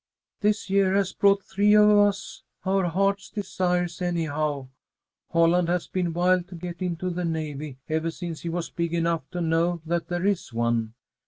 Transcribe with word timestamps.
"This 0.39 0.67
year 0.67 0.95
has 0.95 1.13
brought 1.13 1.43
three 1.43 1.75
of 1.75 1.87
us 1.87 2.41
our 2.65 2.85
heart's 2.85 3.29
desires, 3.29 4.01
anyhow. 4.01 4.69
Holland 5.29 5.67
has 5.69 5.85
been 5.85 6.11
wild 6.11 6.47
to 6.47 6.55
get 6.55 6.81
into 6.81 7.11
the 7.11 7.23
navy 7.23 7.77
ever 7.87 8.09
since 8.09 8.41
he 8.41 8.49
was 8.49 8.71
big 8.71 8.95
enough 8.95 9.29
to 9.29 9.41
know 9.41 9.79
that 9.85 10.07
there 10.07 10.25
is 10.25 10.51
one. 10.51 10.95